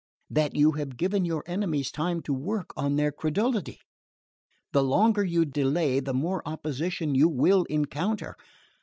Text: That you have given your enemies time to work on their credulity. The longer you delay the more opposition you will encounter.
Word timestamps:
That 0.31 0.55
you 0.55 0.71
have 0.71 0.97
given 0.97 1.25
your 1.25 1.43
enemies 1.45 1.91
time 1.91 2.23
to 2.23 2.33
work 2.33 2.71
on 2.75 2.95
their 2.95 3.11
credulity. 3.11 3.77
The 4.73 4.81
longer 4.83 5.23
you 5.23 5.45
delay 5.45 5.99
the 5.99 6.11
more 6.15 6.41
opposition 6.43 7.13
you 7.13 7.29
will 7.29 7.65
encounter. 7.65 8.35